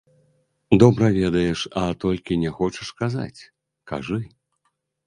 Добра 0.83 1.09
ведаеш, 1.19 1.59
а 1.83 1.85
толькі 2.07 2.41
не 2.45 2.51
хочаш 2.61 2.87
казаць, 3.05 3.41
кажы! 3.95 4.19